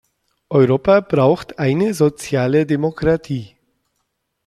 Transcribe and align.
Europa 0.49 0.99
braucht 1.01 1.59
eine 1.59 1.93
soziale 1.93 2.65
Demokratie. 2.65 3.55